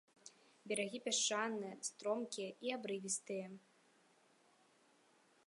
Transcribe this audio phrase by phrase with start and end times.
[0.69, 3.53] Берагі пясчаныя, стромкія і абрывістыя.